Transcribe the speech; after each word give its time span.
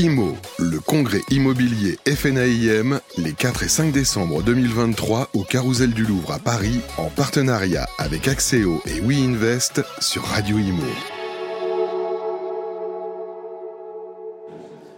IMO, 0.00 0.34
le 0.58 0.80
congrès 0.80 1.20
immobilier 1.30 1.98
FNAIM, 2.06 3.00
les 3.18 3.34
4 3.34 3.64
et 3.64 3.68
5 3.68 3.92
décembre 3.92 4.42
2023 4.42 5.28
au 5.34 5.42
Carousel 5.42 5.90
du 5.90 6.04
Louvre 6.04 6.32
à 6.32 6.38
Paris, 6.38 6.80
en 6.96 7.10
partenariat 7.10 7.86
avec 7.98 8.26
Axéo 8.26 8.80
et 8.86 8.98
WeInvest 9.02 9.82
sur 10.00 10.22
Radio 10.22 10.56
Imo. 10.58 10.82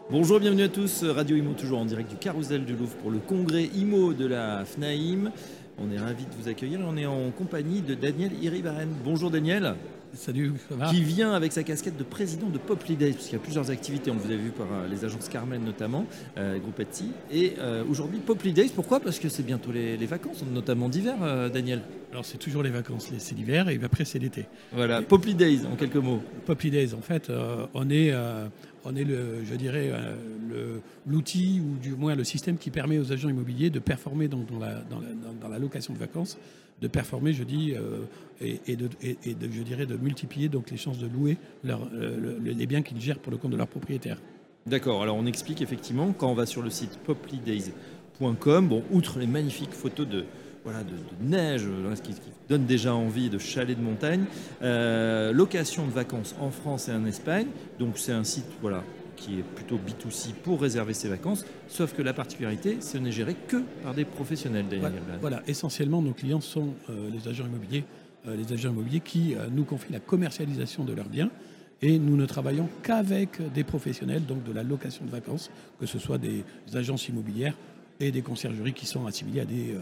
Bonjour, 0.09 0.39
bienvenue 0.39 0.63
à 0.63 0.69
tous. 0.69 1.03
Radio 1.03 1.35
Imo 1.37 1.55
toujours 1.55 1.81
en 1.81 1.85
direct 1.85 2.09
du 2.09 2.17
Carousel 2.17 2.65
du 2.65 2.77
Louvre 2.77 2.95
pour 3.03 3.11
le 3.11 3.19
congrès 3.19 3.65
IMO 3.75 4.13
de 4.13 4.27
la 4.27 4.65
FNAIM. 4.65 5.33
On 5.79 5.91
est 5.91 5.99
ravis 5.99 6.27
de 6.27 6.41
vous 6.41 6.49
accueillir. 6.49 6.79
On 6.87 6.97
est 6.97 7.07
en 7.07 7.33
compagnie 7.37 7.81
de 7.81 7.95
Daniel 7.95 8.31
Iribaren. 8.41 8.91
Bonjour 9.05 9.33
Daniel. 9.33 9.75
Salut, 10.15 10.53
ça 10.69 10.75
va 10.77 10.91
Qui 10.91 11.03
vient 11.03 11.33
avec 11.33 11.53
sa 11.53 11.63
casquette 11.63 11.97
de 11.97 12.03
président 12.03 12.49
de 12.49 12.59
Poply 12.59 12.97
Days, 12.97 13.13
puisqu'il 13.13 13.33
y 13.33 13.37
a 13.37 13.43
plusieurs 13.43 13.71
activités, 13.71 14.11
on 14.11 14.17
vous 14.17 14.31
a 14.31 14.37
vu 14.37 14.51
par 14.51 14.67
euh, 14.71 14.87
les 14.87 15.07
agences 15.07 15.29
Carmen 15.29 15.65
notamment, 15.65 16.07
euh, 16.37 16.59
groupe 16.59 16.79
Etsy. 16.81 17.13
Et 17.33 17.55
euh, 17.59 17.83
aujourd'hui, 17.89 18.19
Poply 18.19 18.53
Days, 18.53 18.71
pourquoi? 18.75 19.01
Parce 19.01 19.19
que 19.19 19.31
c'est 19.31 19.43
bientôt 19.43 19.73
les, 19.73 19.97
les, 19.97 20.07
vacances, 20.07 20.45
notamment 20.45 20.91
d'hiver, 20.91 21.15
euh, 21.23 21.49
Daniel. 21.49 21.81
Alors 22.11 22.27
c'est 22.27 22.37
toujours 22.37 22.63
les 22.63 22.71
vacances, 22.71 23.11
c'est 23.17 23.35
l'hiver 23.35 23.71
et 23.71 23.81
après 23.83 24.05
c'est 24.05 24.19
l'été. 24.19 24.47
Voilà, 24.73 25.01
Poply 25.01 25.35
Days 25.35 25.61
en 25.71 25.77
quelques 25.77 25.97
mots. 25.97 26.23
Poply 26.45 26.71
Days, 26.71 26.93
en 26.93 27.01
fait, 27.01 27.33
on 27.73 27.89
est, 27.89 28.13
on 28.85 28.95
est 28.95 29.05
le, 29.05 29.43
je 29.49 29.55
dirais, 29.55 29.91
l'outil 31.07 31.61
ou 31.61 31.79
du 31.79 31.95
moins 31.95 32.15
le 32.15 32.25
système 32.25 32.59
qui 32.59 32.71
permet 32.71 32.99
aux 32.99 33.13
agents 33.13 33.29
immobiliers 33.29 33.71
de 33.71 33.79
performer 33.79 34.29
dans, 34.29 34.45
la, 34.61 35.59
location 35.59 35.95
de 35.95 35.99
vacances, 35.99 36.39
de 36.81 36.89
performer, 36.89 37.33
je 37.33 37.45
dis, 37.45 37.75
euh, 37.75 38.01
et, 38.41 38.77
de, 38.77 38.89
je 39.51 39.63
dirais, 39.63 39.87
de 39.87 39.97
multiplier 39.97 40.49
donc 40.49 40.71
les 40.71 40.77
chances 40.77 40.99
de 40.99 41.07
louer 41.07 41.37
euh, 41.67 42.39
le, 42.41 42.53
les 42.53 42.67
biens 42.67 42.83
qu'ils 42.83 43.01
gèrent 43.01 43.19
pour 43.19 43.31
le 43.31 43.39
compte 43.39 43.53
de 43.53 43.57
leurs 43.57 43.69
propriétaires. 43.69 44.19
D'accord. 44.67 45.03
Alors 45.03 45.17
on 45.17 45.27
explique 45.27 45.61
effectivement 45.61 46.13
quand 46.13 46.31
on 46.31 46.35
va 46.35 46.47
sur 46.47 46.63
le 46.63 46.71
site 46.71 46.99
poplydays.com, 47.05 48.69
bon, 48.69 48.83
outre 48.93 49.19
les 49.19 49.27
magnifiques 49.27 49.73
photos 49.73 50.09
de 50.09 50.25
voilà, 50.65 50.85
de, 50.85 50.95
neige, 51.21 51.67
ce 51.95 52.03
qui, 52.03 52.15
donne 52.49 52.67
déjà 52.67 52.95
envie 52.95 53.31
de 53.31 53.39
chalets 53.39 53.77
de 53.77 53.83
montagne. 53.83 54.25
Euh, 54.63 55.33
location 55.33 55.87
de 55.87 55.91
vacances 55.91 56.35
en 56.41 56.51
France 56.51 56.89
et 56.89 56.93
en 56.93 57.05
Espagne. 57.05 57.49
Donc 57.79 57.99
c'est 57.99 58.13
un 58.13 58.25
site 58.25 58.47
voilà, 58.61 58.85
qui 59.17 59.39
est 59.39 59.43
plutôt 59.43 59.77
B2C 59.77 60.33
pour 60.43 60.61
réserver 60.61 60.95
ses 60.95 61.09
vacances. 61.09 61.45
Sauf 61.69 61.95
que 61.95 62.03
la 62.03 62.13
particularité, 62.13 62.79
ce 62.81 62.99
n'est 62.99 63.13
géré 63.13 63.37
que 63.49 63.63
par 63.83 63.95
des 63.95 64.05
professionnels. 64.05 64.67
Voilà, 64.79 64.97
voilà, 65.21 65.43
essentiellement 65.47 66.03
nos 66.03 66.13
clients 66.13 66.41
sont 66.41 66.75
euh, 66.91 67.11
les 67.11 67.29
agents 67.29 67.47
immobiliers, 67.47 67.85
euh, 68.27 68.37
les 68.37 68.53
agents 68.53 68.71
immobiliers 68.71 69.01
qui 69.01 69.35
euh, 69.35 69.47
nous 69.51 69.65
confient 69.65 69.93
la 69.93 70.01
commercialisation 70.01 70.85
de 70.85 70.93
leurs 70.93 71.09
biens. 71.09 71.31
Et 71.85 71.99
nous 71.99 72.17
ne 72.17 72.27
travaillons 72.27 72.69
qu'avec 72.85 73.43
des 73.53 73.65
professionnels, 73.65 74.25
donc 74.25 74.45
de 74.45 74.53
la 74.53 74.63
location 74.63 75.05
de 75.05 75.11
vacances, 75.11 75.51
que 75.81 75.87
ce 75.87 75.99
soit 75.99 76.19
des 76.19 76.45
agences 76.75 77.09
immobilières 77.09 77.57
et 77.99 78.13
des 78.13 78.23
conciergeries 78.23 78.73
qui 78.73 78.87
sont 78.87 79.05
assimilées 79.05 79.41
à 79.41 79.45
des, 79.45 79.77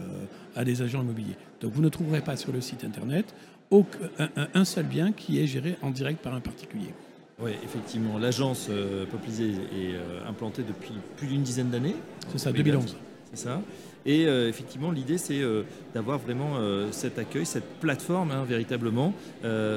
à 0.55 0.63
des 0.63 0.81
agents 0.81 1.03
immobiliers. 1.03 1.37
Donc 1.59 1.73
vous 1.73 1.81
ne 1.83 1.89
trouverez 1.89 2.21
pas 2.21 2.35
sur 2.37 2.51
le 2.51 2.59
site 2.59 2.83
internet 2.83 3.35
aucun, 3.69 4.09
un, 4.17 4.47
un, 4.51 4.65
seul 4.65 4.85
bien 4.85 5.11
qui 5.11 5.39
est 5.39 5.45
géré 5.45 5.75
en 5.83 5.91
direct 5.91 6.23
par 6.23 6.33
un 6.33 6.41
particulier. 6.41 6.93
Oui, 7.41 7.51
effectivement. 7.63 8.17
L'agence 8.19 8.67
euh, 8.69 9.05
Poplisée 9.05 9.49
est 9.49 9.95
euh, 9.95 10.27
implantée 10.27 10.63
depuis 10.63 10.93
plus 11.17 11.27
d'une 11.27 11.41
dizaine 11.41 11.69
d'années. 11.69 11.95
C'est 12.31 12.37
ça, 12.37 12.51
2011. 12.51 12.95
C'est 13.33 13.39
ça. 13.45 13.61
Et 14.05 14.25
euh, 14.25 14.47
effectivement, 14.47 14.91
l'idée, 14.91 15.17
c'est 15.17 15.41
euh, 15.41 15.63
d'avoir 15.93 16.19
vraiment 16.19 16.57
cet 16.91 17.17
accueil, 17.17 17.45
cette 17.45 17.79
plateforme, 17.79 18.31
hein, 18.31 18.43
véritablement, 18.43 19.13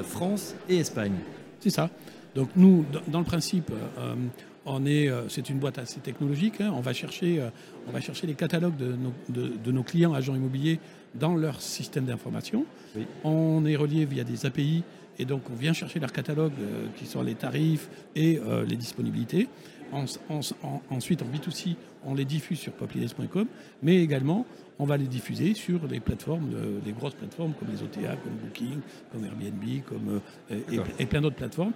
France 0.03 0.55
et 0.69 0.77
Espagne. 0.77 1.15
C'est 1.59 1.69
ça. 1.69 1.89
Donc 2.35 2.49
nous, 2.55 2.85
dans 3.07 3.19
le 3.19 3.25
principe, 3.25 3.71
on 4.65 4.85
est, 4.85 5.09
c'est 5.29 5.49
une 5.49 5.57
boîte 5.57 5.79
assez 5.79 5.99
technologique. 6.01 6.59
Hein. 6.59 6.73
On, 6.75 6.81
va 6.81 6.91
chercher, 6.91 7.41
on 7.87 7.91
va 7.91 8.01
chercher 8.01 8.27
les 8.27 8.33
catalogues 8.33 8.75
de 8.75 8.87
nos, 8.87 9.13
de, 9.29 9.53
de 9.63 9.71
nos 9.71 9.83
clients 9.83 10.13
agents 10.13 10.35
immobiliers 10.35 10.79
dans 11.13 11.35
leur 11.35 11.61
système 11.61 12.05
d'information. 12.05 12.65
Oui. 12.95 13.05
On 13.23 13.65
est 13.65 13.77
relié 13.77 14.05
via 14.05 14.23
des 14.23 14.45
API 14.45 14.83
et 15.19 15.25
donc 15.25 15.43
on 15.51 15.55
vient 15.55 15.73
chercher 15.73 15.99
leurs 15.99 16.11
catalogues 16.11 16.53
euh, 16.59 16.87
qui 16.95 17.05
sont 17.05 17.21
les 17.21 17.35
tarifs 17.35 17.89
et 18.15 18.39
euh, 18.39 18.65
les 18.65 18.75
disponibilités. 18.75 19.47
En, 19.91 20.05
en, 20.29 20.39
en, 20.63 20.81
ensuite, 20.89 21.21
en 21.21 21.25
B2C, 21.25 21.75
on 22.05 22.15
les 22.15 22.25
diffuse 22.25 22.59
sur 22.59 22.73
populist.com, 22.73 23.47
mais 23.83 24.01
également 24.01 24.45
on 24.77 24.85
va 24.85 24.97
les 24.97 25.05
diffuser 25.05 25.53
sur 25.53 25.87
des 25.87 25.99
plateformes, 25.99 26.51
euh, 26.53 26.79
des 26.83 26.91
grosses 26.91 27.13
plateformes 27.13 27.53
comme 27.53 27.69
les 27.71 27.81
OTA, 27.81 28.15
comme 28.17 28.33
Booking, 28.43 28.79
comme 29.11 29.23
Airbnb, 29.23 29.83
comme, 29.87 30.19
et, 30.49 30.79
et, 30.99 31.05
plein 31.05 31.21
d'autres 31.21 31.35
plateformes. 31.35 31.71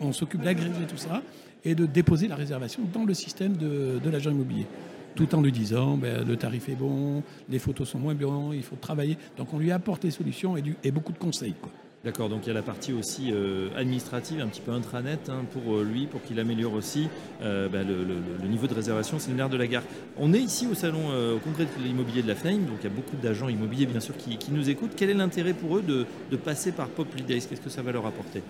On 0.00 0.12
s'occupe 0.12 0.42
d'agréger 0.42 0.86
tout 0.88 0.96
ça 0.96 1.22
et 1.64 1.74
de 1.74 1.86
déposer 1.86 2.28
la 2.28 2.36
réservation 2.36 2.82
dans 2.92 3.04
le 3.04 3.14
système 3.14 3.56
de, 3.56 3.98
de 4.02 4.10
l'agent 4.10 4.30
immobilier 4.30 4.66
tout 5.14 5.32
en 5.34 5.40
lui 5.40 5.52
disant 5.52 5.96
ben, 5.96 6.26
le 6.26 6.36
tarif 6.36 6.68
est 6.68 6.74
bon, 6.74 7.22
les 7.48 7.58
photos 7.58 7.88
sont 7.88 7.98
moins 7.98 8.14
bien, 8.14 8.50
il 8.52 8.62
faut 8.62 8.76
travailler. 8.76 9.16
Donc 9.36 9.52
on 9.54 9.58
lui 9.58 9.72
apporte 9.72 10.02
des 10.02 10.10
solutions 10.10 10.56
et, 10.56 10.62
du, 10.62 10.76
et 10.82 10.90
beaucoup 10.90 11.12
de 11.12 11.18
conseils. 11.18 11.54
Quoi. 11.60 11.70
D'accord, 12.04 12.28
donc 12.28 12.40
il 12.44 12.48
y 12.48 12.50
a 12.50 12.54
la 12.54 12.60
partie 12.60 12.92
aussi 12.92 13.32
euh, 13.32 13.70
administrative, 13.74 14.38
un 14.42 14.48
petit 14.48 14.60
peu 14.60 14.72
intranet 14.72 15.30
hein, 15.30 15.46
pour 15.52 15.76
euh, 15.76 15.84
lui, 15.84 16.06
pour 16.06 16.22
qu'il 16.22 16.38
améliore 16.38 16.74
aussi 16.74 17.08
euh, 17.40 17.66
bah, 17.70 17.82
le, 17.82 18.04
le, 18.04 18.16
le, 18.42 18.46
niveau 18.46 18.66
de 18.66 18.74
réservation, 18.74 19.18
c'est 19.18 19.30
le 19.30 19.38
nerf 19.38 19.48
de 19.48 19.56
la 19.56 19.66
gare. 19.66 19.82
On 20.18 20.34
est 20.34 20.38
ici 20.38 20.66
au 20.66 20.74
salon, 20.74 21.08
au 21.34 21.38
congrès 21.38 21.64
de 21.64 21.82
l'immobilier 21.82 22.22
de 22.22 22.28
la 22.28 22.34
FNAIM, 22.34 22.66
donc 22.66 22.76
il 22.80 22.84
y 22.84 22.92
a 22.92 22.94
beaucoup 22.94 23.16
d'agents 23.16 23.48
immobiliers 23.48 23.86
bien 23.86 24.00
sûr 24.00 24.14
qui, 24.18 24.36
qui, 24.36 24.52
nous 24.52 24.68
écoutent. 24.68 24.92
Quel 24.94 25.08
est 25.08 25.14
l'intérêt 25.14 25.54
pour 25.54 25.78
eux 25.78 25.82
de, 25.82 26.04
de 26.30 26.36
passer 26.36 26.72
par 26.72 26.88
Poply 26.88 27.22
Days 27.22 27.46
Qu'est-ce 27.48 27.62
que 27.62 27.70
ça 27.70 27.80
va 27.80 27.90
leur 27.90 28.04
apporter? 28.04 28.42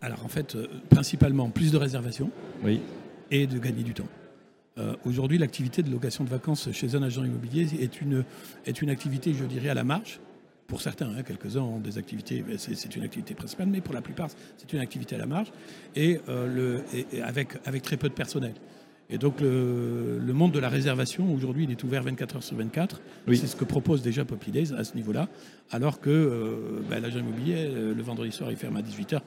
Alors 0.00 0.24
en 0.24 0.28
fait, 0.28 0.56
principalement 0.88 1.50
plus 1.50 1.72
de 1.72 1.76
réservations 1.76 2.30
oui. 2.64 2.80
et 3.30 3.46
de 3.46 3.58
gagner 3.58 3.82
du 3.82 3.92
temps. 3.92 4.08
Aujourd'hui, 5.04 5.36
l'activité 5.36 5.82
de 5.82 5.90
location 5.90 6.24
de 6.24 6.30
vacances 6.30 6.70
chez 6.72 6.94
un 6.94 7.02
agent 7.02 7.22
immobilier 7.22 7.68
est 7.82 8.00
une, 8.00 8.24
est 8.64 8.80
une 8.80 8.88
activité, 8.88 9.34
je 9.34 9.44
dirais, 9.44 9.68
à 9.68 9.74
la 9.74 9.84
marge. 9.84 10.20
Pour 10.70 10.80
certains, 10.80 11.10
hein, 11.10 11.24
quelques-uns 11.24 11.62
ont 11.62 11.80
des 11.80 11.98
activités, 11.98 12.44
c'est 12.56 12.94
une 12.94 13.02
activité 13.02 13.34
principale, 13.34 13.66
mais 13.66 13.80
pour 13.80 13.92
la 13.92 14.02
plupart, 14.02 14.28
c'est 14.56 14.72
une 14.72 14.78
activité 14.78 15.16
à 15.16 15.18
la 15.18 15.26
marge 15.26 15.50
et, 15.96 16.20
euh, 16.28 16.46
le, 16.46 16.96
et, 16.96 17.06
et 17.16 17.22
avec, 17.22 17.58
avec 17.64 17.82
très 17.82 17.96
peu 17.96 18.08
de 18.08 18.14
personnel. 18.14 18.54
Et 19.10 19.18
donc 19.18 19.40
le, 19.40 20.20
le 20.24 20.32
monde 20.32 20.52
de 20.52 20.60
la 20.60 20.68
réservation, 20.68 21.34
aujourd'hui, 21.34 21.64
il 21.64 21.72
est 21.72 21.82
ouvert 21.82 22.04
24 22.04 22.36
heures 22.36 22.42
sur 22.44 22.56
24. 22.56 23.02
Oui. 23.26 23.36
C'est 23.36 23.48
ce 23.48 23.56
que 23.56 23.64
propose 23.64 24.00
déjà 24.02 24.24
Poppy 24.24 24.52
Days 24.52 24.72
à 24.72 24.84
ce 24.84 24.94
niveau-là. 24.94 25.28
Alors 25.72 26.00
que 26.00 26.08
euh, 26.08 26.80
bah, 26.88 27.00
l'agent 27.00 27.18
immobilier, 27.18 27.68
le 27.68 28.02
vendredi 28.02 28.30
soir, 28.30 28.52
il 28.52 28.56
ferme 28.56 28.76
à 28.76 28.82
18 28.82 29.14
heures. 29.14 29.24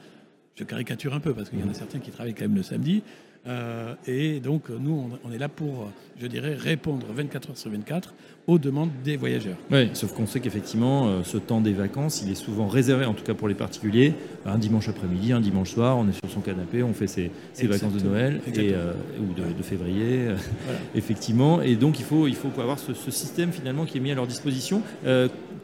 Je 0.56 0.64
caricature 0.64 1.14
un 1.14 1.20
peu 1.20 1.34
parce 1.34 1.50
qu'il 1.50 1.60
y 1.60 1.64
en 1.64 1.70
a 1.70 1.74
certains 1.74 2.00
qui 2.00 2.12
travaillent 2.12 2.36
quand 2.36 2.44
même 2.44 2.56
le 2.56 2.64
samedi. 2.64 3.02
Euh, 3.46 3.94
et 4.08 4.40
donc, 4.40 4.70
nous, 4.70 5.10
on, 5.24 5.28
on, 5.28 5.32
est 5.34 5.38
là 5.38 5.50
pour, 5.50 5.92
je 6.20 6.28
dirais, 6.28 6.54
répondre 6.54 7.06
24 7.14 7.50
heures 7.50 7.58
sur 7.58 7.72
24 7.72 8.14
aux 8.48 8.58
demandes 8.58 8.92
des 9.04 9.18
voyageurs. 9.18 9.58
Oui, 9.70 9.90
sauf 9.94 10.14
qu'on 10.14 10.28
sait 10.28 10.40
qu'effectivement, 10.40 11.08
euh, 11.08 11.24
ce 11.24 11.38
temps 11.38 11.60
des 11.60 11.74
vacances, 11.74 12.22
il 12.22 12.32
est 12.32 12.36
souvent 12.36 12.68
réservé, 12.68 13.04
en 13.04 13.14
tout 13.14 13.24
cas 13.24 13.34
pour 13.34 13.50
les 13.50 13.56
particuliers, 13.56 14.14
un 14.46 14.58
dimanche 14.58 14.88
après-midi, 14.88 15.34
un 15.34 15.42
dimanche 15.42 15.72
soir, 15.72 15.98
on 15.98 16.08
est 16.08 16.14
sur 16.14 16.30
son 16.30 16.40
canapé, 16.40 16.84
on 16.84 16.94
fait 16.94 17.08
ses, 17.08 17.32
ses 17.52 17.68
vacances 17.68 17.94
de 17.94 18.08
Noël 18.08 18.42
et, 18.48 18.74
euh, 18.74 18.94
ou 19.20 19.34
de, 19.34 19.52
de 19.52 19.64
février, 19.64 20.26
voilà. 20.64 20.80
effectivement. 20.96 21.62
Et 21.62 21.76
donc, 21.76 22.00
il 22.00 22.06
faut, 22.06 22.28
il 22.28 22.36
faut 22.36 22.50
avoir 22.62 22.80
ce, 22.80 22.94
ce, 22.94 23.12
système 23.12 23.52
finalement 23.52 23.86
qui 23.86 23.98
est 23.98 24.02
mis 24.02 24.12
à 24.12 24.16
leur 24.16 24.28
disposition. 24.28 24.82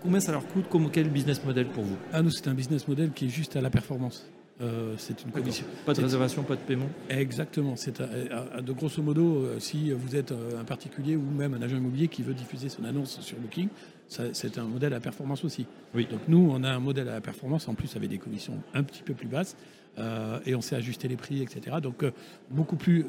Combien 0.01 0.19
ça 0.19 0.31
leur 0.31 0.45
coûte? 0.47 0.66
Comment, 0.69 0.89
Quel 0.89 1.09
business 1.09 1.44
model 1.45 1.67
pour 1.67 1.83
vous? 1.83 1.95
Ah, 2.13 2.21
nous, 2.21 2.29
c'est 2.29 2.47
un 2.47 2.53
business 2.53 2.88
model 2.88 3.11
qui 3.11 3.25
est 3.25 3.29
juste 3.29 3.56
à 3.56 3.61
la 3.61 3.69
performance. 3.69 4.29
Euh, 4.62 4.96
c'est 4.97 5.24
une 5.24 5.31
commission. 5.31 5.66
Pas 5.86 5.94
de 5.94 6.02
réservation, 6.02 6.44
pas 6.44 6.56
de 6.56 6.62
paiement 6.62 6.90
Exactement. 7.09 7.75
C'est 7.75 8.02
de 8.02 8.72
grosso 8.74 9.02
modo, 9.02 9.44
euh, 9.44 9.59
si 9.59 9.92
vous 9.92 10.16
êtes 10.16 10.34
un 10.59 10.66
particulier 10.66 11.16
ou 11.16 11.24
même 11.24 11.53
un 11.53 11.62
agent 11.62 11.78
immobilier 11.78 12.08
qui 12.08 12.24
veut 12.24 12.34
diffuser 12.34 12.68
son 12.68 12.84
annonce 12.84 13.19
sur 13.22 13.38
Booking, 13.38 13.69
c'est 14.08 14.58
un 14.58 14.64
modèle 14.64 14.94
à 14.94 15.00
performance 15.00 15.46
aussi. 15.46 15.66
Oui. 15.94 16.08
Donc 16.09 16.22
nous, 16.28 16.50
on 16.52 16.64
a 16.64 16.69
un 16.69 16.80
modèle 16.80 17.09
à 17.09 17.22
performance 17.22 17.68
en 17.68 17.74
plus 17.74 17.96
avec 17.96 18.09
des 18.09 18.18
commissions 18.18 18.56
un 18.74 18.84
petit 18.84 19.03
peu 19.03 19.14
plus 19.14 19.28
basses. 19.28 19.56
Euh, 20.00 20.40
et 20.46 20.56
on 20.56 20.62
sait 20.62 20.76
ajuster 20.76 21.08
les 21.08 21.16
prix, 21.16 21.42
etc. 21.42 21.78
Donc 21.82 22.04
euh, 22.04 22.12
beaucoup, 22.50 22.76
plus, 22.76 23.06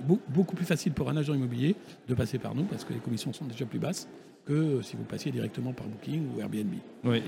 facile 0.64 0.92
pour 0.92 1.08
un 1.08 1.16
agent 1.16 1.34
immobilier 1.34 1.76
de 2.08 2.14
passer 2.14 2.38
par 2.38 2.54
nous 2.54 2.64
parce 2.64 2.84
que 2.84 2.92
les 2.92 2.98
commissions 2.98 3.32
sont 3.32 3.44
déjà 3.44 3.64
plus 3.64 3.78
basses 3.78 4.08
que 4.46 4.80
si 4.82 4.96
vous 4.96 5.04
passiez 5.04 5.30
directement 5.30 5.72
par 5.72 5.86
Booking 5.86 6.22
ou 6.34 6.40
Airbnb. 6.40 6.72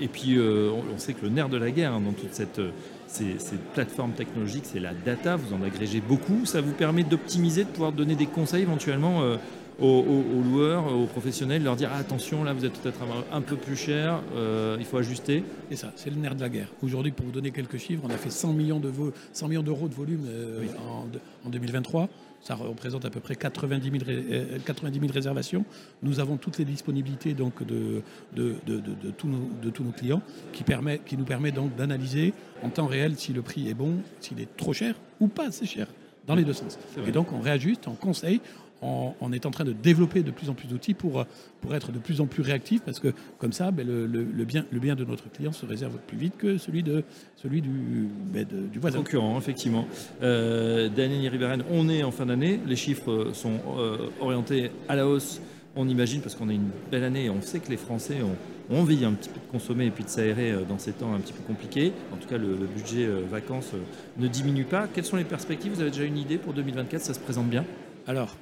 Et 0.01 0.07
puis 0.07 0.37
euh, 0.37 0.71
on, 0.71 0.97
sait 0.97 1.13
que 1.13 1.21
le 1.21 1.29
nerf 1.29 1.47
de 1.47 1.57
la 1.57 1.71
guerre 1.71 1.93
hein, 1.93 2.01
dans 2.01 2.11
toute 2.11 2.33
cette, 2.33 2.59
ces, 3.07 3.37
ces, 3.37 3.55
plateformes 3.73 4.13
technologiques, 4.13 4.65
c'est 4.65 4.79
la 4.79 4.93
data, 4.93 5.35
vous 5.35 5.53
en 5.53 5.61
agrégez 5.61 6.01
beaucoup, 6.01 6.45
ça 6.45 6.59
vous 6.59 6.73
permet 6.73 7.03
d'optimiser, 7.03 7.63
de 7.63 7.69
pouvoir 7.69 7.91
donner 7.91 8.15
des 8.15 8.25
conseils 8.25 8.63
éventuellement 8.63 9.21
euh, 9.21 9.37
aux, 9.79 9.85
aux, 9.85 10.39
aux, 10.39 10.41
loueurs, 10.43 10.93
aux 10.95 11.05
professionnels, 11.05 11.63
leur 11.63 11.75
dire 11.75 11.89
ah, 11.93 11.97
attention, 11.97 12.43
là 12.43 12.53
vous 12.53 12.65
êtes 12.65 12.73
peut-être 12.73 12.99
un, 13.01 13.37
un, 13.37 13.41
peu 13.41 13.55
plus 13.55 13.75
cher, 13.75 14.21
euh, 14.35 14.77
il 14.79 14.85
faut 14.85 14.97
ajuster. 14.97 15.43
Et 15.71 15.75
ça, 15.75 15.91
c'est 15.95 16.09
le 16.09 16.15
nerf 16.17 16.35
de 16.35 16.41
la 16.41 16.49
guerre. 16.49 16.67
Aujourd'hui, 16.81 17.11
pour 17.11 17.25
vous 17.25 17.31
donner 17.31 17.51
quelques 17.51 17.77
chiffres, 17.77 18.03
on 18.05 18.09
a 18.09 18.17
fait 18.17 18.29
100 18.29 18.53
millions 18.53 18.79
d'euros 18.79 19.87
de 19.87 19.93
volume 19.93 20.25
euh, 20.27 20.59
oui. 20.61 20.67
en, 20.87 21.47
en 21.47 21.49
2023 21.49 22.09
ça 22.43 22.55
représente 22.55 23.05
à 23.05 23.09
peu 23.09 23.21
près 23.21 23.35
90 23.35 23.89
000, 23.89 24.59
90 24.65 24.99
000 24.99 25.11
réservations. 25.11 25.65
Nous 26.03 26.19
avons 26.19 26.37
toutes 26.37 26.57
les 26.57 26.65
disponibilités 26.65 27.33
donc 27.33 27.65
de, 27.65 28.01
de, 28.35 28.55
de, 28.65 28.79
de, 28.79 29.11
tous, 29.11 29.27
nos, 29.27 29.49
de 29.61 29.69
tous 29.69 29.83
nos 29.83 29.91
clients 29.91 30.21
qui, 30.51 30.63
permet, 30.63 30.99
qui 30.99 31.17
nous 31.17 31.23
permet 31.23 31.51
donc 31.51 31.75
d'analyser 31.75 32.33
en 32.61 32.69
temps 32.69 32.87
réel 32.87 33.15
si 33.17 33.31
le 33.31 33.41
prix 33.41 33.69
est 33.69 33.73
bon, 33.73 33.95
s'il 34.19 34.41
est 34.41 34.57
trop 34.57 34.73
cher 34.73 34.95
ou 35.21 35.27
pas 35.27 35.47
assez 35.47 35.65
cher. 35.65 35.87
dans 36.27 36.35
les 36.35 36.43
deux 36.43 36.53
sens. 36.53 36.77
Et 37.07 37.11
donc 37.11 37.31
on 37.31 37.39
réajuste, 37.39 37.87
on 37.87 37.95
conseille, 37.95 38.41
on, 38.83 39.31
est 39.31 39.45
en 39.45 39.51
train 39.51 39.63
de 39.63 39.73
développer 39.73 40.23
de 40.23 40.31
plus 40.31 40.49
en 40.49 40.53
plus 40.53 40.67
d'outils 40.67 40.93
pour, 40.93 41.25
pour 41.61 41.75
être 41.75 41.91
de 41.91 41.99
plus 41.99 42.21
en 42.21 42.25
plus 42.25 42.41
réactif 42.41 42.81
parce 42.81 42.99
que 42.99 43.13
comme 43.37 43.53
ça, 43.53 43.71
ben, 43.71 43.87
le, 43.87 44.45
bien, 44.45 44.65
le 44.71 44.79
bien 44.79 44.95
de 44.95 45.05
notre 45.05 45.29
client 45.31 45.51
se 45.51 45.65
réserve 45.65 45.97
plus 46.07 46.17
vite 46.17 46.37
que 46.37 46.57
celui, 46.57 46.83
de, 46.83 47.03
celui 47.35 47.61
du, 47.61 48.07
ben, 48.33 48.45
du 48.45 48.79
voisin. 48.79 48.97
Concurrent, 48.97 49.37
effectivement. 49.37 49.87
Euh, 50.21 50.89
Daniel 50.89 51.31
Riberen, 51.31 51.63
on 51.71 51.89
est 51.89 52.03
en 52.03 52.11
fin 52.11 52.25
d'année, 52.25 52.59
les 52.65 52.75
chiffres 52.75 53.31
sont 53.33 53.59
euh, 53.77 54.09
orientés 54.19 54.71
à 54.87 54.95
la 54.95 55.07
hausse 55.07 55.41
on 55.75 55.89
imagine, 55.89 56.21
parce 56.21 56.35
qu'on 56.35 56.49
a 56.49 56.53
une 56.53 56.69
belle 56.91 57.03
année 57.03 57.25
et 57.25 57.29
on 57.31 57.41
sait 57.41 57.59
que 57.59 57.69
les 57.71 57.77
Français 57.77 58.17
ont, 58.21 58.35
envie 58.75 59.03
un 59.03 59.13
petit 59.13 59.29
peu 59.29 59.39
de 59.39 59.51
consommer 59.51 59.87
et 59.87 59.91
puis 59.91 60.03
de 60.03 60.09
s'aérer 60.09 60.51
euh, 60.51 60.61
dans 60.61 60.77
ces 60.77 60.91
temps 60.93 61.15
un 61.15 61.19
petit 61.19 61.33
peu 61.33 61.41
compliqués. 61.41 61.93
En 62.13 62.17
tout 62.17 62.29
cas, 62.29 62.37
le, 62.37 62.55
budget 62.55 63.07
vacances 63.07 63.71
ne 64.17 64.27
diminue 64.27 64.65
pas. 64.65 64.87
Quelles 64.87 65.03
sont 65.03 65.17
les 65.17 65.23
perspectives? 65.23 65.73
Vous 65.73 65.81
avez 65.81 65.89
déjà 65.89 66.03
une 66.03 66.17
idée 66.17 66.37
pour 66.37 66.53
2024 66.53 67.01
Ça 67.01 67.15
se 67.15 67.19
présente 67.19 67.49
bien? 67.49 67.65
Alors, 68.05 68.37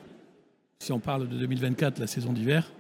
si 0.82 0.92
on 0.92 1.00
parle 1.00 1.30
de 1.30 1.38
2024, 1.38 2.00
la 2.00 2.08
saison 2.08 2.34
d'hiver, 2.34 2.72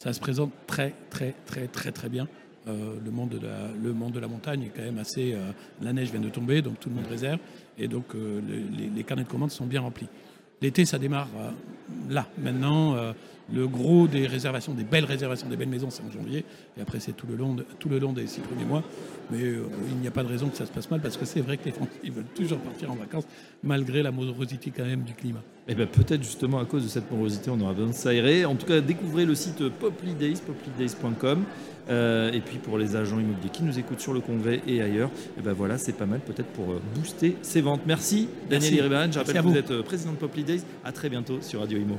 ça 0.00 0.12
se 0.12 0.18
présente 0.18 0.50
très, 0.66 0.92
très, 1.08 1.34
très, 1.46 1.68
très, 1.68 1.92
très 1.92 2.08
bien. 2.08 2.26
Euh, 2.66 2.96
le, 3.04 3.10
monde 3.12 3.30
de 3.30 4.18
la, 4.18 4.26
montagne 4.26 4.64
est 4.64 4.72
quand 4.74 4.82
même 4.82 4.98
assez. 4.98 5.34
Euh, 5.34 5.52
la 5.80 5.92
neige 5.92 6.10
vient 6.10 6.20
de 6.20 6.30
tomber, 6.30 6.62
donc 6.62 6.80
tout 6.80 6.88
le 6.88 6.96
monde 6.96 7.06
réserve. 7.06 7.38
Et 7.78 7.86
donc 7.86 8.06
euh, 8.14 8.40
les, 8.76 8.88
les, 8.88 9.04
carnets 9.04 9.22
de 9.22 9.28
commandes 9.28 9.52
sont 9.52 9.66
bien 9.66 9.82
remplis. 9.82 10.08
L'été, 10.62 10.84
ça 10.84 10.98
démarre 10.98 11.28
là. 12.08 12.26
Maintenant, 12.38 13.14
le 13.52 13.66
gros 13.66 14.06
des 14.06 14.26
réservations, 14.26 14.72
des 14.72 14.84
belles 14.84 15.04
réservations, 15.04 15.48
des 15.48 15.56
belles 15.56 15.68
maisons, 15.68 15.90
c'est 15.90 16.02
en 16.02 16.10
janvier. 16.10 16.44
Et 16.78 16.80
après, 16.80 17.00
c'est 17.00 17.12
tout, 17.12 17.26
le 17.26 17.36
long 17.36 17.56
tout 17.78 17.88
le 17.88 17.98
long 17.98 18.12
des 18.12 18.26
six 18.26 18.40
premiers 18.40 18.64
mois. 18.64 18.82
Mais 19.30 19.42
euh, 19.42 19.64
il 19.90 19.96
n'y 19.98 20.06
a 20.06 20.10
pas 20.10 20.22
de 20.22 20.28
raison 20.28 20.48
que 20.48 20.56
ça 20.56 20.66
se 20.66 20.72
passe 20.72 20.90
mal 20.90 21.00
parce 21.00 21.16
que 21.16 21.24
c'est 21.24 21.40
vrai 21.40 21.56
que 21.56 21.64
les 21.64 21.72
Français 21.72 21.90
ils 22.02 22.12
veulent 22.12 22.24
toujours 22.34 22.58
partir 22.58 22.90
en 22.90 22.94
vacances 22.94 23.24
malgré 23.62 24.02
la 24.02 24.10
morosité 24.10 24.72
quand 24.74 24.84
même 24.84 25.02
du 25.02 25.14
climat. 25.14 25.40
Et 25.66 25.72
eh 25.72 25.74
bien 25.74 25.86
peut-être 25.86 26.22
justement 26.22 26.58
à 26.58 26.66
cause 26.66 26.84
de 26.84 26.88
cette 26.88 27.10
morosité, 27.10 27.50
on 27.50 27.60
aura 27.60 27.72
besoin 27.72 27.90
de 27.90 27.94
s'aérer. 27.94 28.44
En 28.44 28.54
tout 28.54 28.66
cas, 28.66 28.80
découvrez 28.80 29.24
le 29.24 29.34
site 29.34 29.66
Poply 29.68 30.14
Days, 30.14 30.40
poplydays.com. 30.46 31.44
Euh, 31.90 32.32
et 32.32 32.40
puis 32.40 32.56
pour 32.56 32.78
les 32.78 32.96
agents 32.96 33.18
immobiliers 33.18 33.50
qui 33.50 33.62
nous 33.62 33.78
écoutent 33.78 34.00
sur 34.00 34.14
le 34.14 34.20
congrès 34.20 34.62
et 34.66 34.80
ailleurs, 34.80 35.10
et 35.10 35.40
eh 35.40 35.42
ben 35.42 35.52
voilà, 35.52 35.76
c'est 35.76 35.92
pas 35.92 36.06
mal 36.06 36.20
peut-être 36.20 36.48
pour 36.48 36.70
euh, 36.70 36.80
booster 36.94 37.36
ses 37.42 37.60
ventes. 37.60 37.82
Merci, 37.86 38.28
Daniel 38.48 38.74
Iribaran. 38.74 39.12
Je 39.12 39.18
rappelle 39.18 39.36
que 39.36 39.40
vous. 39.40 39.56
êtes 39.56 39.82
président 39.82 40.12
de 40.12 40.16
Poply 40.16 40.44
Days. 40.44 40.62
À 40.82 40.92
très 40.92 41.10
bientôt 41.10 41.38
sur 41.42 41.60
Radio 41.60 41.78
Imo. 41.78 41.98